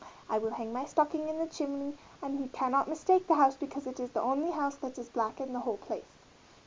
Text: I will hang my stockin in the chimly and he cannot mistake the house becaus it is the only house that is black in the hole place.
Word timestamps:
I 0.27 0.39
will 0.39 0.49
hang 0.49 0.73
my 0.73 0.85
stockin 0.85 1.29
in 1.29 1.37
the 1.37 1.45
chimly 1.45 1.95
and 2.23 2.39
he 2.39 2.47
cannot 2.47 2.87
mistake 2.89 3.27
the 3.27 3.35
house 3.35 3.55
becaus 3.55 3.85
it 3.85 3.99
is 3.99 4.09
the 4.09 4.21
only 4.23 4.49
house 4.49 4.77
that 4.77 4.97
is 4.97 5.09
black 5.09 5.39
in 5.39 5.53
the 5.53 5.59
hole 5.59 5.77
place. 5.77 6.17